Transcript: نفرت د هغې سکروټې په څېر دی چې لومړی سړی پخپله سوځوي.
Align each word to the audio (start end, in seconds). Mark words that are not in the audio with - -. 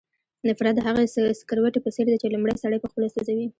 نفرت 0.47 0.73
د 0.75 0.79
هغې 0.87 1.05
سکروټې 1.39 1.79
په 1.83 1.89
څېر 1.95 2.05
دی 2.09 2.17
چې 2.21 2.33
لومړی 2.33 2.55
سړی 2.63 2.77
پخپله 2.83 3.07
سوځوي. 3.13 3.47